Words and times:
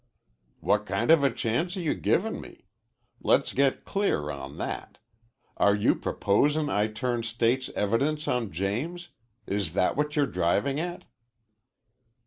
"What 0.61 0.87
kind 0.87 1.11
of 1.11 1.23
a 1.23 1.29
chance 1.29 1.77
are 1.77 1.81
you 1.81 1.93
giving 1.93 2.41
me? 2.41 2.65
Let's 3.21 3.53
get 3.53 3.85
clear 3.85 4.31
on 4.31 4.57
that. 4.57 4.97
Are 5.57 5.75
you 5.75 5.93
proposing 5.93 6.69
I 6.71 6.87
turn 6.87 7.21
state's 7.21 7.69
evidence 7.75 8.27
on 8.27 8.51
James? 8.51 9.09
Is 9.45 9.73
that 9.73 9.95
what 9.95 10.15
you're 10.15 10.25
driving 10.25 10.79
at?" 10.79 11.05